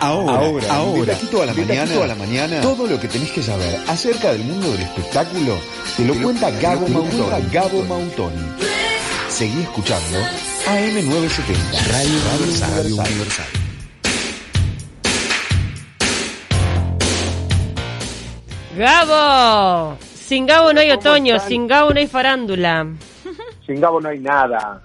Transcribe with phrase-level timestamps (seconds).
[0.00, 3.32] Ahora, ahora, ahora, de aquí toda la mañana, toda la mañana, todo lo que tenés
[3.32, 5.58] que saber acerca del mundo del espectáculo
[5.96, 7.50] te lo cuenta Gabo Mautoni.
[7.50, 8.42] Gabo Mautoni.
[9.28, 10.18] Seguí escuchando
[10.66, 12.20] AM970, Radio
[12.60, 13.46] Radio Universal.
[18.76, 22.86] Gabo, sin Gabo no hay otoño, sin Gabo no hay farándula.
[23.68, 24.80] Sin Gabo no hay nada.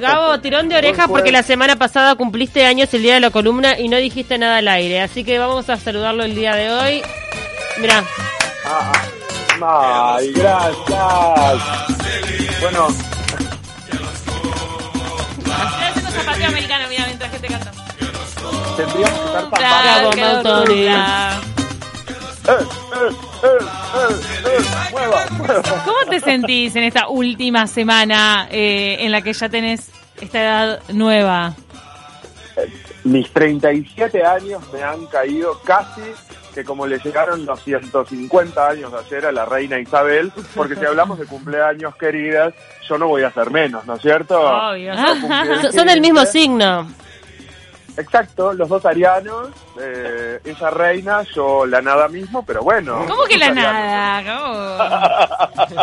[0.00, 3.78] Gabo, tirón de orejas porque la semana pasada cumpliste años el día de la columna
[3.78, 5.00] y no dijiste nada al aire.
[5.00, 7.02] Así que vamos a saludarlo el día de hoy.
[7.78, 8.02] Mirá.
[8.66, 8.92] Ah,
[10.16, 11.62] ay, gracias.
[12.60, 12.88] Bueno.
[16.10, 17.70] Zapateo americano, mira, mientras que te canto.
[18.76, 20.44] Tendríamos que estar Bravo, tapados.
[20.44, 20.86] Mautoni.
[20.86, 20.90] Eh,
[22.48, 23.10] eh, eh,
[23.44, 23.81] eh, eh,
[24.42, 25.62] mueva, mueva.
[25.84, 30.80] ¿Cómo te sentís en esta última semana eh, en la que ya tenés esta edad
[30.92, 31.54] nueva?
[33.04, 36.02] Mis 37 años me han caído casi
[36.54, 40.84] que como le llegaron los 150 años de ayer a la reina Isabel, porque si
[40.84, 42.52] hablamos de cumpleaños queridas,
[42.86, 44.38] yo no voy a ser menos, ¿no es cierto?
[44.38, 44.92] Obvio.
[45.72, 46.32] Son- del mismo 15.
[46.32, 46.88] signo.
[47.96, 49.48] Exacto, los dos arianos,
[49.80, 53.04] eh, ella reina, yo la nada mismo, pero bueno.
[53.06, 54.22] ¿Cómo que la nada?
[55.68, 55.74] ¿Cómo?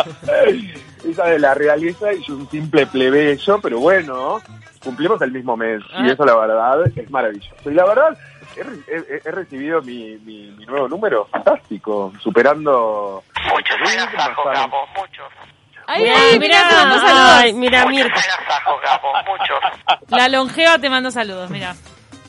[1.10, 4.40] Esa de la realeza y yo un simple plebeyo, pero bueno,
[4.82, 6.02] cumplimos el mismo mes Ah.
[6.04, 7.54] y eso la verdad es maravilloso.
[7.70, 8.18] Y la verdad,
[8.56, 13.22] he, re- he- he recibido mi, mi, mi nuevo número fantástico, superando...
[13.50, 14.16] Muchos Bastante.
[14.52, 15.26] Gabo, muchos.
[15.86, 17.32] Ay, ay, mira, te mando mirá, saludos.
[17.38, 18.20] ay, mira, Mirta.
[20.08, 21.74] La longeva te mando saludos, mira.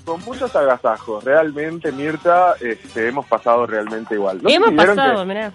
[0.06, 4.40] Con muchos agasajos, realmente, Mirta, este, hemos pasado realmente igual.
[4.42, 5.52] ¿No Hemos pasado, que- mirá.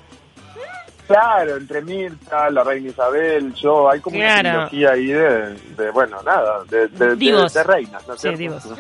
[1.07, 6.21] Claro, entre Mirta, la reina Isabel, yo, hay como una trilogía ahí de, de, bueno,
[6.25, 7.55] nada, de, de, de- Divos.
[7.55, 8.65] de reinas, ¿no es Sí, divos.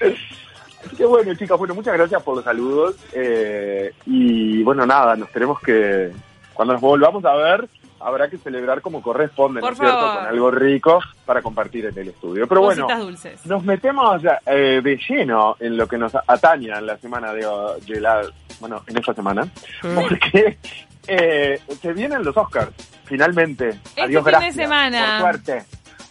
[0.00, 2.96] Así que bueno, chicas, bueno, muchas gracias por los saludos.
[3.12, 6.12] eh, y bueno, nada, nos tenemos que,
[6.52, 7.66] cuando nos volvamos a ver,
[8.00, 9.98] habrá que celebrar como corresponde, ¿no Por es cierto?
[10.16, 12.46] Con algo rico para compartir en el estudio.
[12.46, 13.44] Pero bueno, dulces.
[13.46, 17.46] nos metemos eh, de lleno en lo que nos atañe en la semana de,
[17.86, 18.22] de la,
[18.60, 19.46] bueno, en esta semana,
[19.82, 19.94] Mm.
[19.94, 20.58] porque
[21.06, 22.70] eh, se vienen los Oscars,
[23.04, 23.68] finalmente.
[23.70, 25.18] Este Adiós, fin de semana.
[25.20, 25.64] Por suerte.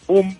[0.06, 0.38] Un,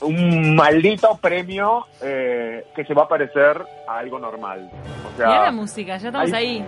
[0.00, 4.70] un maldito premio eh, que se va a parecer a algo normal.
[5.06, 6.64] O Mirá la sea, música, ya estamos ahí.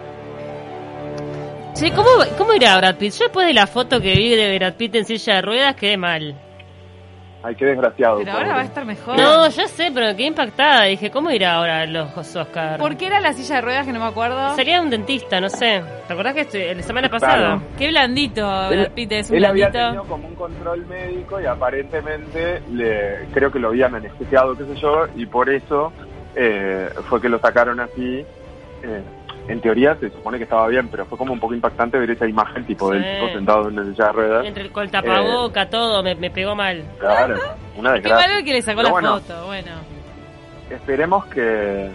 [1.75, 3.13] Che, ¿cómo, ¿cómo irá Brad Pitt?
[3.15, 5.97] Yo después de la foto que vi de Brad Pitt en silla de ruedas quedé
[5.97, 6.35] mal.
[7.43, 8.19] ay, qué desgraciado.
[8.19, 9.17] Pero ahora va a estar mejor.
[9.17, 10.85] No, ya sé, pero quedé impactada.
[10.85, 12.79] Dije, ¿cómo irá ahora los Oscar?
[12.79, 14.55] ¿Por qué era la silla de ruedas que no me acuerdo?
[14.57, 15.83] Sería un dentista, no sé.
[16.07, 17.37] ¿Te acordás que estoy- la semana pasada?
[17.37, 17.63] Claro.
[17.79, 19.87] Qué blandito, Brad Pitt es un Él había blandito.
[19.87, 24.75] tenido como un control médico y aparentemente le, creo que lo habían anestesiado, qué sé
[24.81, 25.93] yo, y por eso
[26.35, 28.25] eh, fue que lo sacaron así.
[28.83, 29.03] Eh,
[29.49, 32.27] en teoría se supone que estaba bien, pero fue como un poco impactante ver esa
[32.29, 34.47] imagen tipo del tipo sentado en la silla de ruedas.
[34.47, 36.85] Entre el, con el tapaboca, todo, me, me pegó mal.
[36.99, 37.37] Claro,
[37.77, 38.27] una Qué desgracia.
[38.29, 39.21] malo el que le sacó Pero la bueno.
[39.21, 39.73] foto, bueno.
[40.71, 41.91] Esperemos que,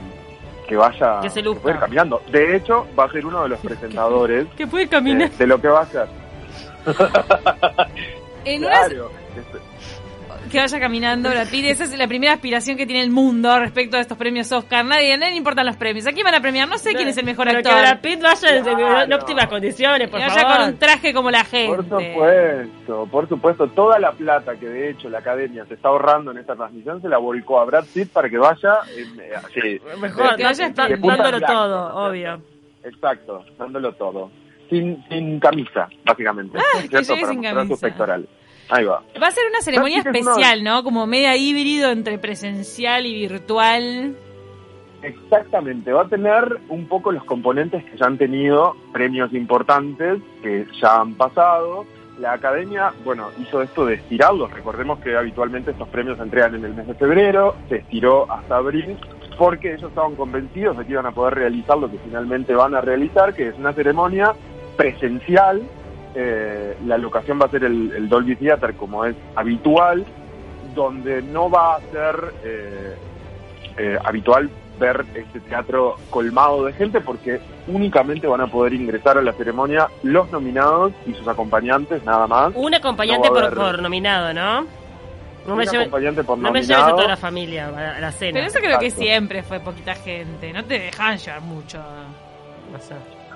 [0.67, 1.61] que vaya Que se luzca.
[1.61, 2.21] pueda ir caminando.
[2.31, 5.29] De hecho, va a ser uno de los presentadores Que puede eh, caminar.
[5.31, 6.07] de lo que va a ser.
[8.45, 9.09] En Claro.
[10.49, 13.97] Que vaya caminando Brad Pitt, esa es la primera aspiración que tiene el mundo respecto
[13.97, 14.85] a estos premios Oscar.
[14.85, 16.05] Nadie, a nadie le importan los premios.
[16.07, 16.67] ¿A quién van a premiar?
[16.67, 17.73] No sé quién es el mejor Pero actor.
[17.73, 19.01] que Brad Pitt vaya en- Claro.
[19.01, 20.57] en óptimas condiciones, por Que vaya favor.
[20.57, 21.89] con un traje como la Por gente.
[22.13, 26.37] supuesto, por supuesto, toda la plata que de hecho la academia se está ahorrando en
[26.37, 30.35] esta transmisión se la volcó a Brad Pitt para que vaya en, eh, así, Mejor,
[30.35, 30.97] Que vaya de dándolo
[31.39, 32.41] blanco, todo, ¿no es obvio.
[32.83, 34.31] Exacto, dándolo todo.
[34.69, 36.57] Sin, sin camisa, básicamente.
[36.57, 38.15] Ah, que Para sin mostrar sus camisa.
[38.69, 39.03] Ahí va.
[39.21, 40.83] Va a ser una ceremonia especial, ¿no?
[40.83, 44.15] Como media híbrido entre presencial y virtual.
[45.05, 50.65] Exactamente, va a tener un poco los componentes que ya han tenido premios importantes que
[50.81, 51.85] ya han pasado.
[52.19, 54.51] La academia, bueno, hizo esto de estirarlos.
[54.51, 58.55] Recordemos que habitualmente estos premios se entregan en el mes de febrero, se estiró hasta
[58.55, 58.97] abril,
[59.37, 62.81] porque ellos estaban convencidos de que iban a poder realizar lo que finalmente van a
[62.81, 64.33] realizar, que es una ceremonia
[64.75, 65.61] presencial.
[66.15, 70.05] Eh, la locación va a ser el, el Dolby Theater, como es habitual,
[70.73, 72.95] donde no va a ser eh,
[73.77, 79.21] eh, habitual ver este teatro colmado de gente porque únicamente van a poder ingresar a
[79.21, 82.51] la ceremonia los nominados y sus acompañantes, nada más.
[82.55, 84.61] Un acompañante No por, haber- por nominado, ¿no?
[85.47, 88.11] No Un me, lleve- acompañante por no me lleves a toda la familia a, la
[88.11, 88.33] cena.
[88.33, 90.51] Pero eso creo que siempre fue poquita gente.
[90.51, 91.77] No te dejan llevar mucho.
[92.71, 92.95] No sé.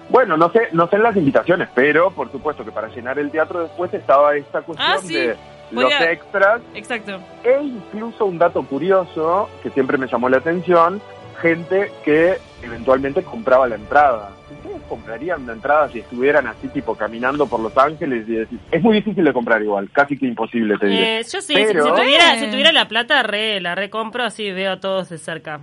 [0.09, 3.29] Bueno, no sé, no sé en las invitaciones, pero por supuesto que para llenar el
[3.29, 5.13] teatro después estaba esta cuestión Ah, sí.
[5.13, 5.35] de
[5.71, 7.19] los extras Exacto.
[7.43, 10.99] e incluso un dato curioso que siempre me llamó la atención
[11.41, 14.31] gente que eventualmente compraba la entrada.
[14.51, 18.81] ¿Ustedes comprarían una entrada si estuvieran así tipo caminando por Los Ángeles y decir, es
[18.81, 21.19] muy difícil de comprar igual, casi que imposible te diré.
[21.19, 24.51] Eh, yo sí, Pero- si, si tuviera, si tuviera la plata, re, la recompro así
[24.51, 25.61] veo a todos de cerca.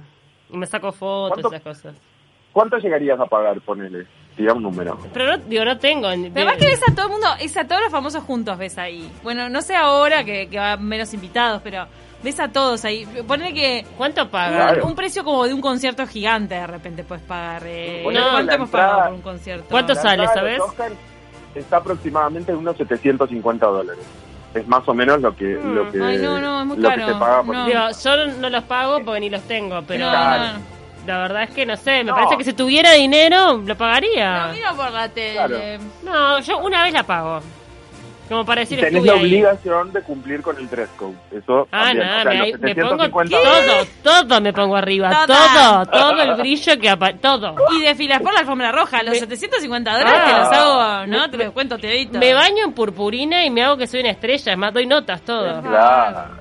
[0.51, 1.49] Y me saco fotos, ¿Cuánto?
[1.49, 1.97] esas cosas.
[2.53, 4.07] ¿Cuánto llegarías a pagar, ponele?
[4.39, 4.99] Un número.
[5.15, 6.09] Pero no, digo, no tengo.
[6.09, 8.77] Pero además que ves a todo el mundo, es a todos los famosos juntos, ves
[8.79, 9.11] ahí.
[9.23, 11.87] Bueno, no sé ahora que, que va menos invitados, pero
[12.23, 13.07] ves a todos ahí.
[13.27, 14.57] Ponle que ¿Cuánto paga?
[14.73, 14.87] Claro.
[14.87, 17.63] un precio como de un concierto gigante de repente puedes pagar.
[17.67, 19.67] Eh, no, ¿Cuánto hemos pagado por un concierto?
[19.71, 20.61] ¿Cuánto La sale, sabes?
[21.55, 24.05] está aproximadamente en unos 750 dólares.
[24.53, 25.75] Es más o menos lo que, Mm.
[25.75, 27.65] lo que, Ay, no, no, es muy lo que se paga por No.
[27.67, 30.59] Digo, yo no los pago porque ni los tengo, pero No, Claro.
[30.59, 30.76] no.
[31.07, 32.15] La verdad es que no sé, me No.
[32.15, 34.47] parece que si tuviera dinero lo pagaría.
[34.49, 35.35] No, miro por la tele.
[35.35, 35.59] Claro.
[36.03, 37.41] No, yo una vez la pago.
[38.29, 39.21] Como para decir, tenés la ahí.
[39.21, 41.15] obligación de cumplir con el dress code.
[41.31, 41.99] Eso Ah, también.
[42.09, 45.85] nada, O sea, me, los me pongo 750 todo, todo me pongo arriba, Toda.
[45.87, 47.55] todo, todo el brillo que apa todo.
[47.79, 50.39] Y desfilas por la alfombra roja, los Me- 750 dólares te Ah.
[50.41, 51.21] los hago, ¿no?
[51.21, 54.11] Me- Te los cuento, te Me baño en purpurina y me hago que soy una
[54.11, 55.63] estrella, es más, doy notas, todo.
[55.63, 56.36] Claro.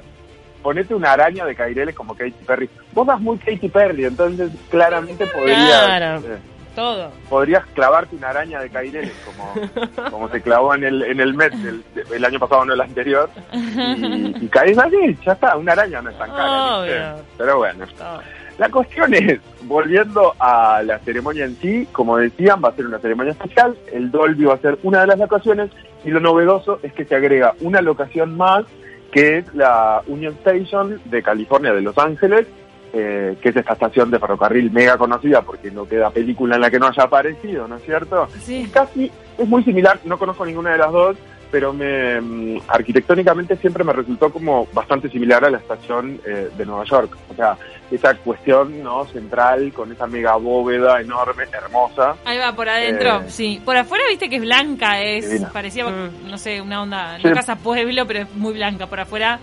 [0.66, 2.68] Ponete una araña de caireles como Katy Perry.
[2.92, 6.18] Vos das muy Katy Perry, entonces claramente podrías, Claro.
[6.26, 6.38] eh,
[6.74, 7.12] Todo.
[7.30, 9.54] podrías clavarte una araña de caireles como,
[10.10, 13.30] como se clavó en el, en el Met del- el, año pasado, no el anterior.
[13.54, 16.80] Y, y caes así, ya está, una araña no es tan cara.
[16.80, 17.24] Obvio.
[17.38, 17.86] Pero bueno.
[17.96, 18.22] todo.
[18.58, 22.98] La cuestión es, volviendo a la ceremonia en sí, como decían, va a ser una
[22.98, 25.70] ceremonia especial, el Dolby va a ser una de las locaciones
[26.04, 28.64] y lo novedoso es que se agrega una locación más
[29.12, 32.48] que es la Union Station de California, de Los Ángeles,
[32.94, 36.72] eh, que es esta estación de ferrocarril mega conocida porque no queda película en la
[36.72, 38.28] que no haya aparecido, ¿no es cierto?
[38.40, 38.70] Sí.
[38.72, 41.18] Casi es muy similar, no conozco ninguna de las dos,
[41.56, 46.66] pero me, mm, arquitectónicamente siempre me resultó como bastante similar a la estación eh, de
[46.66, 47.16] Nueva York.
[47.32, 47.56] O sea,
[47.90, 52.18] esa cuestión no central con esa mega bóveda enorme, hermosa.
[52.26, 53.30] Ahí va, por adentro, Eh.
[53.30, 53.62] sí.
[53.64, 55.50] Por afuera viste que es blanca, es Divina.
[55.54, 56.30] parecía, Mm.
[56.30, 57.28] no sé, una onda, Sí.
[57.30, 58.88] no casa pueblo, pero es muy blanca.
[58.88, 59.40] Por afuera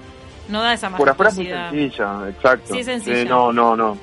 [0.51, 2.75] no da esa Por afuera es muy sencilla, exacto.
[2.75, 3.23] Sí, es sencilla.
[3.23, 3.97] Eh, no, no, no.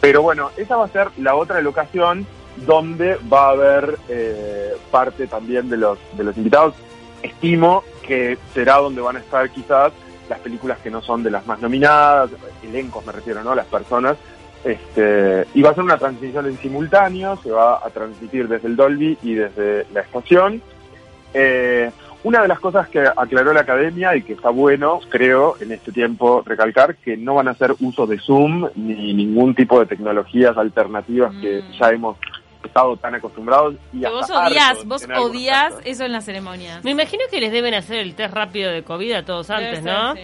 [0.00, 2.26] Pero bueno, esa va a ser la otra locación
[2.66, 6.72] donde va a haber eh, parte también de los, de los invitados.
[7.24, 9.92] Estimo que será donde van a estar quizás
[10.28, 12.30] las películas que no son de las más nominadas,
[12.62, 13.54] elencos me refiero, ¿no?
[13.54, 14.16] Las personas.
[14.62, 18.76] Este, y va a ser una transmisión en simultáneo, se va a transmitir desde el
[18.76, 20.62] Dolby y desde la estación.
[21.34, 21.90] Eh,
[22.22, 25.92] una de las cosas que aclaró la academia y que está bueno, creo, en este
[25.92, 30.56] tiempo recalcar, que no van a hacer uso de Zoom ni ningún tipo de tecnologías
[30.56, 31.72] alternativas que Mm.
[31.78, 32.16] ya hemos
[32.66, 33.74] estado tan acostumbrados.
[33.92, 36.84] Y Que hasta vos odias, vos odias eso en las ceremonias.
[36.84, 40.14] Me imagino que les deben hacer el test rápido de COVID a todos antes, ¿no?
[40.14, 40.20] sí.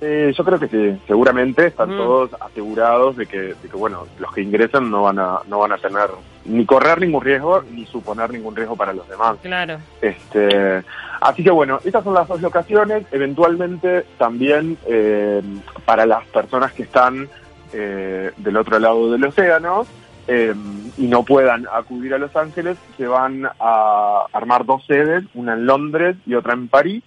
[0.00, 1.96] Eh, yo creo que sí, seguramente están Mm.
[1.98, 5.72] todos asegurados de que, de que, bueno, los que ingresan no van a, no van
[5.72, 6.08] a tener
[6.44, 9.38] ni correr ningún riesgo ni suponer ningún riesgo para los demás.
[9.42, 9.78] Claro.
[10.00, 10.84] Este,
[11.20, 13.06] así que bueno, estas son las dos locaciones.
[13.10, 15.42] Eventualmente también eh,
[15.84, 17.28] para las personas que están
[17.72, 19.84] eh, del otro lado del océano
[20.28, 20.54] eh,
[20.96, 25.66] y no puedan acudir a Los Ángeles, se van a armar dos sedes, una en
[25.66, 27.02] Londres y otra en París.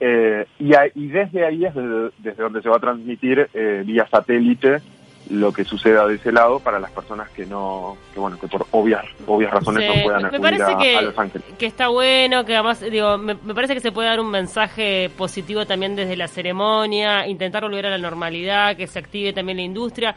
[0.00, 3.82] Eh, y, a- y desde ahí es desde, desde donde se va a transmitir eh,
[3.86, 4.78] vía satélite
[5.30, 8.66] lo que suceda de ese lado para las personas que no, que bueno, que por
[8.72, 11.46] obvias, obvias razones Sí, no puedan me acudir parece a, que- a Los Ángeles.
[11.58, 15.10] Que está bueno, que además, digo, me, me parece que se puede dar un mensaje
[15.16, 19.64] positivo también desde la ceremonia, intentar volver a la normalidad, que se active también la
[19.64, 20.14] industria.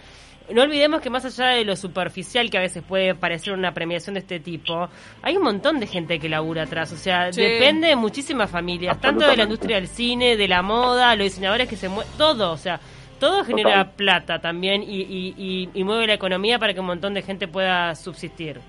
[0.53, 4.13] No olvidemos que más allá de lo superficial que a veces puede parecer una premiación
[4.13, 4.87] de este tipo,
[5.21, 6.91] hay un montón de gente que labura atrás.
[6.93, 7.41] O sea, Sí.
[7.41, 11.67] depende de muchísimas familias, tanto de la industria del cine, de la moda, los diseñadores
[11.67, 12.51] que se mueven, todo.
[12.53, 12.79] O sea,
[13.19, 13.95] todo genera Total.
[13.97, 17.47] plata también y, y, y- y mueve la economía para que un montón de gente
[17.49, 18.59] pueda subsistir.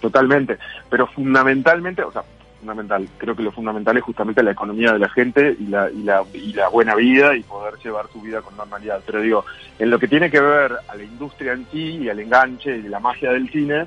[0.00, 0.58] Totalmente,
[0.90, 2.22] pero fundamentalmente, o sea,
[2.64, 6.02] fundamental, creo que lo fundamental es justamente la economía de la gente y la, y
[6.02, 9.02] la, y la buena vida y poder llevar su vida con normalidad.
[9.04, 9.44] Pero digo,
[9.78, 12.82] en lo que tiene que ver a la industria en sí y al enganche y
[12.84, 13.86] la magia del cine,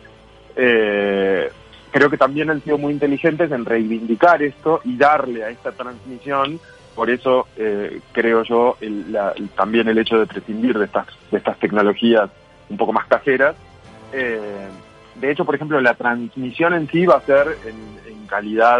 [0.56, 1.50] eh,
[1.92, 6.60] creo que también han sido muy inteligentes en reivindicar esto y darle a esta transmisión.
[6.94, 11.40] Por eso eh, creo yo el- la- también el hecho de prescindir de estas, de
[11.60, 12.30] tecnologías
[12.70, 13.56] un poco más caseras.
[14.14, 14.68] Eh,
[15.16, 18.80] de hecho, por ejemplo, la transmisión en sí va a ser en, en calidad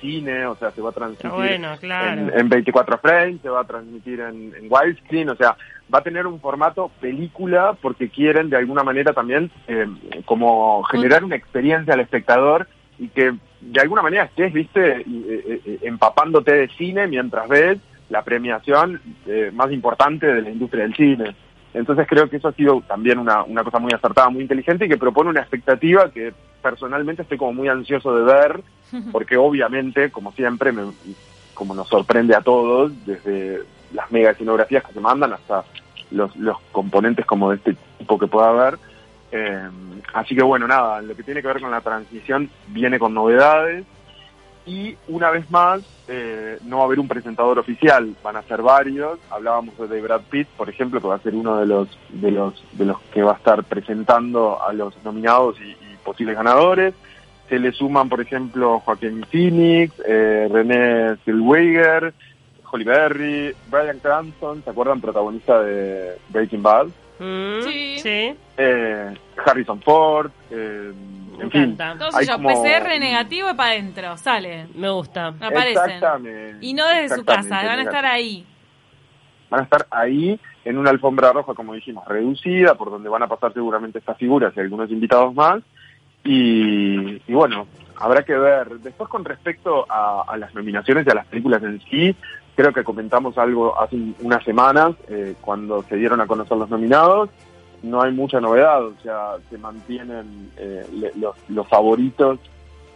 [0.00, 2.20] cine, o sea, se va a transmitir bueno, claro.
[2.20, 5.56] en, en 24 frames, se va a transmitir en, en widescreen, o sea,
[5.92, 9.86] va a tener un formato película porque quieren de alguna manera también eh,
[10.24, 12.66] como generar una experiencia al espectador
[12.98, 17.78] y que de alguna manera estés, viste, y, eh, eh, empapándote de cine mientras ves
[18.10, 21.34] la premiación eh, más importante de la industria del cine.
[21.74, 24.88] Entonces creo que eso ha sido también una, una cosa muy acertada, muy inteligente y
[24.88, 28.62] que propone una expectativa que personalmente estoy como muy ansioso de ver,
[29.12, 30.84] porque obviamente, como siempre, me,
[31.52, 33.60] como nos sorprende a todos, desde
[33.92, 35.64] las mega escenografías que se mandan hasta
[36.12, 38.78] los, los componentes como de este tipo que pueda haber.
[39.32, 39.68] Eh,
[40.12, 43.84] así que bueno, nada, lo que tiene que ver con la transmisión viene con novedades
[44.66, 48.62] y una vez más eh, no va a haber un presentador oficial, van a ser
[48.62, 49.18] varios.
[49.30, 52.62] Hablábamos de Brad Pitt, por ejemplo, que va a ser uno de los de los
[52.72, 56.94] de los que va a estar presentando a los nominados y, y posibles ganadores.
[57.48, 62.14] Se le suman, por ejemplo, Joaquín Phoenix, eh, René Zellweger,
[62.70, 65.00] Holly Berry, Brian Cranston, ¿se acuerdan?
[65.00, 66.86] Protagonista de Breaking Bad.
[67.18, 67.98] Mm, Sí.
[68.00, 68.34] sí.
[68.56, 70.90] Eh, Harrison Ford, eh,
[71.38, 71.60] Me en fin.
[71.62, 71.92] encanta.
[71.92, 74.66] Entonces hay yo, como- PCR negativo y para adentro, sale.
[74.74, 75.28] Me gusta.
[75.28, 75.68] Aparecen.
[75.90, 76.56] Exactamente.
[76.66, 78.46] Y no desde su casa, van a estar ahí.
[79.50, 83.28] van a estar ahí en una alfombra roja, como dijimos, reducida, por donde van a
[83.28, 85.62] pasar seguramente estas figuras y algunos invitados más.
[86.24, 88.78] Y, y bueno, habrá que ver.
[88.80, 92.16] Después, con respecto a, a las nominaciones y a las películas en sí,
[92.56, 96.70] creo que comentamos algo hace un- unas semanas, eh, cuando se dieron a conocer los
[96.70, 97.28] nominados.
[97.84, 100.84] No hay mucha novedad, o sea, se mantienen eh,
[101.16, 102.38] los, los favoritos,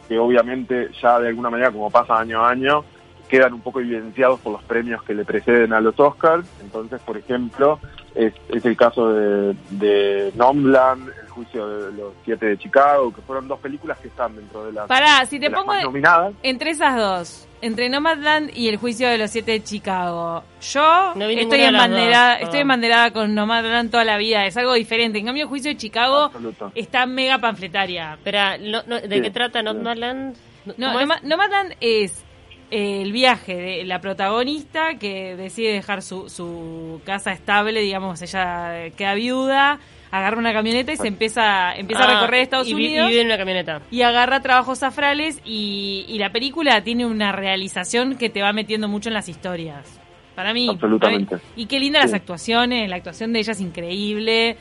[0.09, 2.85] que obviamente ya de alguna manera, como pasa año a año,
[3.28, 6.47] quedan un poco evidenciados por los premios que le preceden a los Oscars.
[6.61, 7.78] Entonces, por ejemplo,
[8.14, 13.20] es, es el caso de, de Nomadland, El juicio de los siete de Chicago, que
[13.23, 16.35] fueron dos películas que están dentro de las, Pará, si te pongo más nominadas.
[16.42, 21.26] entre esas dos, entre Nomadland y el juicio de los siete de Chicago, yo No
[21.26, 22.42] estoy embanderada, dos.
[22.44, 25.18] estoy embanderada con Nomadland toda la vida, es algo diferente.
[25.18, 26.73] En cambio, el juicio de Chicago Absoluto.
[26.75, 28.18] está mega panfletaria.
[28.61, 29.64] No, no, ¿de Sí, qué trata sí.
[29.64, 30.37] Nomadland?
[30.76, 30.92] No,
[31.23, 32.25] Nomadland es
[32.70, 39.14] el viaje de la protagonista que decide dejar su, su casa estable, digamos, ella queda
[39.14, 39.78] viuda,
[40.10, 43.06] agarra una camioneta y se empieza, empieza a Ah, recorrer Estados y vi- Unidos.
[43.06, 43.82] Y vive en una camioneta.
[43.90, 48.88] y agarra trabajos afrales y, y la película tiene una realización que te va metiendo
[48.88, 50.00] mucho en las historias.
[50.34, 50.68] Para mí.
[50.68, 51.37] Absolutamente.
[51.37, 51.62] para mí.
[51.62, 52.16] Y qué lindas las Sí.
[52.16, 54.56] actuaciones, la actuación de ella es increíble,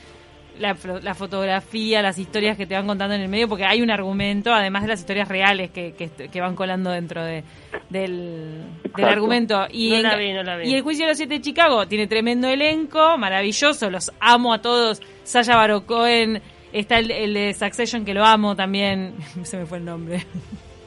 [0.59, 3.91] la, la fotografía, las historias que te van contando en el medio, porque hay un
[3.91, 7.43] argumento, además de las historias reales que, que, que van colando dentro de,
[7.89, 8.63] del,
[8.95, 9.67] argumento.
[9.69, 10.69] Y, No la vi, no la vi.
[10.69, 14.61] y el juicio de los siete de Chicago tiene tremendo elenco, maravilloso, los amo a
[14.61, 15.01] todos.
[15.23, 19.77] Sasha Baron Cohen, está el, el de Succession que lo amo también, se me fue
[19.79, 20.25] el nombre.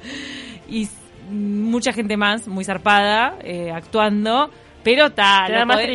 [0.68, 0.88] y
[1.30, 4.50] mucha gente más, muy zarpada, eh, actuando.
[4.82, 5.10] Pero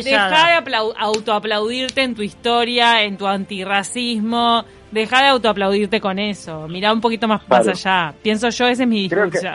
[0.02, 0.30] trillada.
[0.30, 6.68] deja de aplau- autoaplaudirte en tu historia, en tu antirracismo, deja de autoaplaudirte con eso,
[6.68, 8.14] mira un poquito más, más allá.
[8.22, 9.48] Pienso yo, ese es mi discurso.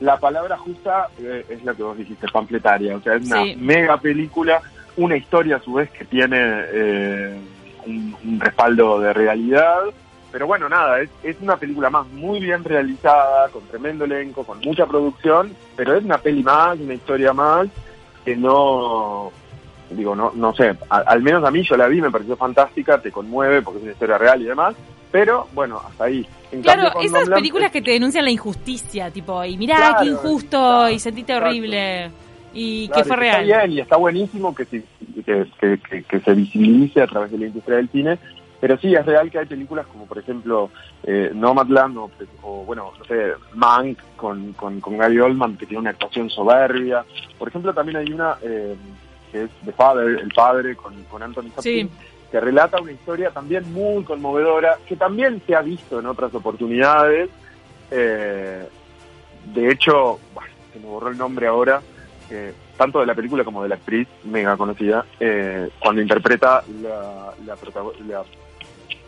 [0.00, 2.96] La palabra justa eh, es la que vos dijiste, panfletaria.
[2.96, 3.56] O sea, es una Sí.
[3.56, 4.60] mega película,
[4.96, 7.36] una historia a su vez que tiene eh,
[7.86, 9.80] un, un respaldo de realidad.
[10.30, 14.60] Pero bueno, nada, es, es una película más muy bien realizada, con tremendo elenco, con
[14.60, 17.66] mucha producción, pero es una peli más, una historia más,
[18.24, 19.30] que no,
[19.90, 23.10] digo, no, no sé, al menos a mí yo la vi, me pareció fantástica, te
[23.12, 24.74] conmueve porque es una historia real y demás,
[25.10, 26.26] pero bueno, hasta ahí.
[26.52, 30.06] En Claro, cambio, esas películas que te denuncian la injusticia, tipo, y mirá, Claro, qué
[30.06, 32.10] injusto, y sentiste horrible,
[32.54, 33.44] y que fue y Está real.
[33.44, 34.82] bien y está buenísimo que se,
[35.24, 38.18] que, que- que- que se visibilice a través de la industria del cine,
[38.60, 40.70] pero sí es real que hay películas como por ejemplo
[41.04, 42.10] eh, Nomadland o,
[42.42, 47.04] o, bueno, no sé, Mank con, con, con Gary Oldman que tiene una actuación soberbia.
[47.38, 48.74] Por ejemplo también hay una eh,
[49.30, 51.62] que es The Father, El Padre con, con Anthony Hopkins.
[51.62, 51.90] Sí.
[52.30, 57.30] que relata una historia también muy conmovedora, que también se ha visto en otras oportunidades.
[57.90, 58.68] Eh,
[59.54, 61.80] de hecho, bueno, se me borró el nombre ahora,
[62.30, 67.32] eh, tanto de la película como de la actriz, mega conocida, eh, cuando interpreta la,
[67.46, 67.56] la
[68.06, 68.24] la-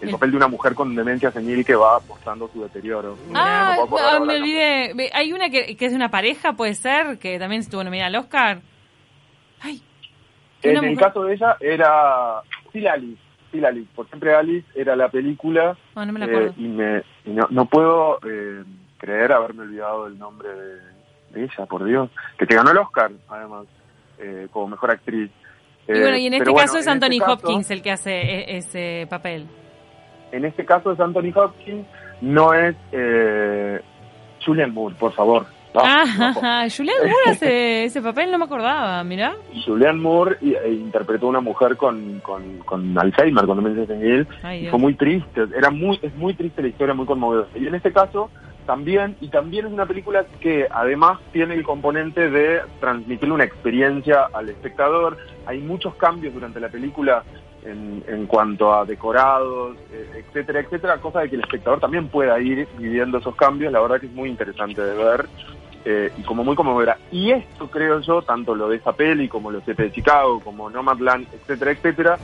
[0.00, 3.16] el El- papel de una mujer con demencia senil que va mostrando su deterioro.
[3.34, 5.10] Ah, No ah, me olvidé.
[5.12, 8.16] Hay una que, que es de una pareja, puede ser, que también estuvo nominada al
[8.16, 8.60] Oscar.
[9.60, 9.82] Ay.
[10.62, 14.94] En el mujer- caso de ella era Still Alice, Still Alice, por siempre Alice era
[14.96, 16.54] la película Oh, no me la Eh, acuerdo.
[16.56, 18.62] y me, y no, no puedo eh,
[18.98, 20.74] creer haberme olvidado el nombre de,
[21.32, 22.10] de ella, por Dios.
[22.38, 23.66] Que te ganó el Oscar, además,
[24.18, 25.30] eh, como mejor actriz.
[25.88, 27.90] y Eh, bueno, y en este bueno, caso es Anthony este caso- Hopkins el que
[27.90, 29.46] hace e- ese papel.
[30.32, 31.86] En este caso es Anthony Hopkins,
[32.20, 33.80] no es eh,
[34.44, 35.46] Julian Moore, por favor.
[35.74, 36.70] No, ah, no.
[36.76, 39.36] Julián Moore hace ese papel, no me acordaba, mirá.
[39.64, 44.26] Julian Moore e interpretó a una mujer con, con, con Alzheimer, con demencia senil,
[44.60, 47.48] y fue muy triste, era muy, es muy triste la historia, muy conmovedora.
[47.54, 48.30] Y en este caso
[48.66, 54.28] también, y también es una película que además tiene el componente de transmitirle una experiencia
[54.32, 55.16] al espectador.
[55.46, 57.24] Hay muchos cambios durante la película
[57.64, 62.38] en, en cuanto a decorados, eh, etcétera, etcétera, cosa de que el espectador también pueda
[62.40, 65.26] ir viviendo esos cambios, la verdad que es muy interesante de ver
[65.84, 66.98] eh, y como muy conmovedora.
[67.10, 70.68] Y esto creo yo, tanto lo de esa peli como los siete de Chicago, como
[70.70, 72.18] Nomadland, etcétera, etcétera,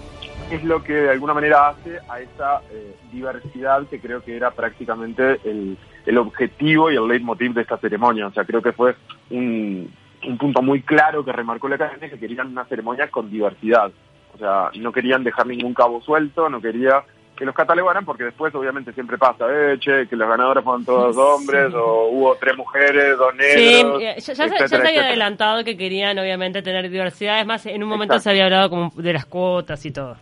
[0.51, 4.51] es lo que de alguna manera hace a esa eh, diversidad que creo que era
[4.51, 8.27] prácticamente el, el objetivo y el leitmotiv de esta ceremonia.
[8.27, 8.95] O sea, creo que fue
[9.31, 9.91] un,
[10.25, 13.91] un punto muy claro que remarcó la academia que querían una ceremonia con diversidad.
[14.37, 17.03] O sea, no querían dejar ningún cabo suelto, no quería
[17.35, 21.17] que los catalogaran porque después obviamente siempre pasa, eh, che, que los ganadores fueron todos
[21.17, 23.55] hombres o hubo tres mujeres, dos negros.
[23.57, 27.41] Sí, eh, ya, ya se- ya etcétera, se había adelantado que querían obviamente tener diversidad.
[27.41, 28.23] Es más, en un momento Exacto.
[28.25, 30.17] se había hablado como de las cuotas y todo.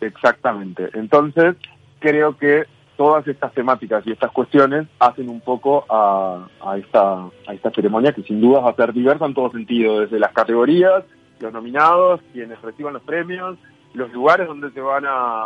[0.00, 0.90] Exactamente.
[0.94, 1.56] Entonces,
[1.98, 2.64] creo que
[2.96, 8.12] todas estas temáticas y estas cuestiones hacen un poco a, a esta, a esta ceremonia
[8.12, 11.02] que sin duda va a ser diversa en todo sentido, desde las categorías,
[11.40, 13.56] los nominados, quienes reciban los premios,
[13.94, 15.44] los lugares donde se van a,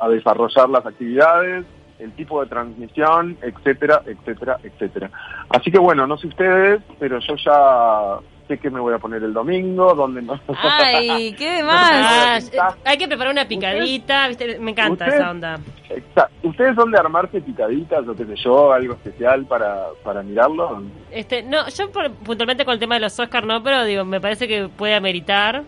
[0.00, 1.64] a- desarrollar las actividades,
[1.98, 5.10] el tipo de transmisión, etcétera, etcétera, etcétera.
[5.48, 9.22] Así que bueno, no sé ustedes, pero yo ya sé que me voy a poner
[9.22, 10.40] el domingo, donde no...
[10.60, 11.64] Ay, qué de Ah,
[12.34, 12.52] más.
[12.52, 14.58] eh, hay que preparar una picadita, ¿viste?
[14.58, 15.60] me encanta esa onda.
[15.88, 16.48] Exacto.
[16.48, 20.82] ¿Ustedes son de armarse picaditas o qué sé yo, algo especial para, para mirarlo?
[21.10, 24.20] Este, no, yo por- puntualmente con el tema de los Oscars no, pero digo, me
[24.20, 25.62] parece que puede ameritar.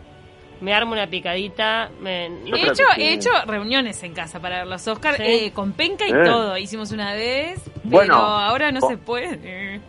[0.60, 1.88] Me armo una picadita.
[2.02, 3.02] Me, He hecho, sí.
[3.02, 5.22] he hecho reuniones en casa para ver los Oscars, Sí.
[5.24, 6.22] eh, con penca y Eh.
[6.24, 6.58] todo.
[6.58, 9.80] Hicimos una vez, pero Bueno, ahora no con- se puede.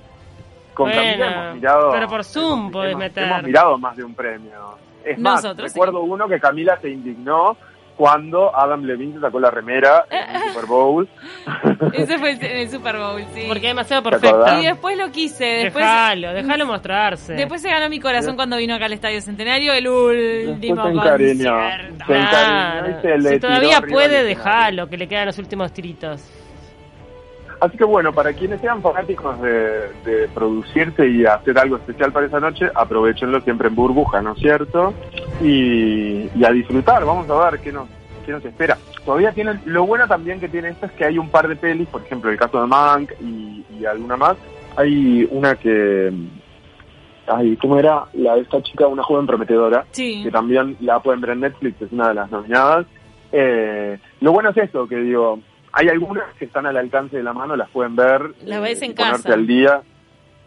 [0.73, 1.91] Con Bueno, Camila hemos mirado...
[1.91, 3.23] pero por Zoom hemos- podés hemos- meter.
[3.25, 4.77] Hemos mirado más de un premio.
[5.03, 7.57] Es más, Nosotros, recuerdo uno que Camila se indignó
[7.97, 11.09] cuando Adam Levine se sacó la remera en el Super Bowl.
[11.93, 13.43] Ese fue el, el Super Bowl, sí.
[13.47, 14.35] Porque es demasiado ¿Te perfecta.
[14.37, 14.63] acordás?
[14.63, 15.83] Y después lo quise, después...
[15.85, 17.33] Déjalo, déjalo mostrarse.
[17.33, 21.51] Después se ganó mi corazón cuando vino acá al Estadio Centenario, el último se encariñó.
[21.53, 22.05] concierto.
[22.07, 26.21] Se encariñó y se le si todavía puede, déjalo, que le quedan los últimos tiritos.
[27.61, 32.25] Así que bueno, para quienes sean fanáticos de, de producirse y hacer algo especial para
[32.25, 34.93] esa noche, aprovechenlo siempre en burbuja, ¿no es cierto?
[35.41, 37.87] Y, y a disfrutar, vamos a ver qué nos,
[38.25, 38.77] qué nos espera.
[39.05, 41.87] Todavía tienen, lo bueno también que tiene esto es que hay un par de pelis,
[41.87, 44.37] por ejemplo el caso de Mank y, y alguna más,
[44.75, 46.11] hay una que,
[47.27, 48.05] ay, ¿cómo era?
[48.13, 50.21] La de esta chica, una joven prometedora, Sí.
[50.23, 52.87] que también la pueden ver en Netflix, es una de las nominadas.
[53.31, 55.39] Eh, lo bueno es esto, que digo,
[55.73, 58.81] hay algunas que están al alcance de la mano, las pueden ver, eh, Las ves
[58.81, 59.33] en y ponerse casa.
[59.33, 59.81] al día,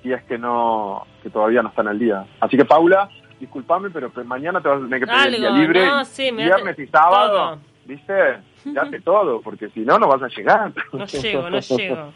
[0.02, 2.24] si es que no, que todavía no están al día.
[2.40, 3.08] Así que Paula,
[3.40, 6.44] discúlpame, pero mañana te vas a tener que pedir el día libre, no, sí, me
[6.44, 7.58] viernes y sábado, todo.
[7.86, 8.12] ¿viste?
[8.66, 10.72] Date todo, porque si no, no vas a llegar.
[10.92, 12.12] No llego, no llego.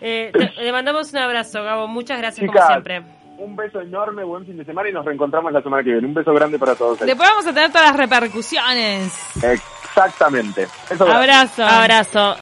[0.00, 1.88] Eh, te- le mandamos un abrazo, Gabo.
[1.88, 3.02] Muchas gracias, como siempre.
[3.38, 6.06] Un beso enorme, buen fin de semana y nos reencontramos la semana que viene.
[6.06, 6.98] Un beso grande para todos.
[7.00, 9.12] Después vamos a tener todas las repercusiones.
[9.42, 10.66] Exactamente.
[10.90, 11.64] Eso Abrazo.
[11.64, 12.36] Abrazo.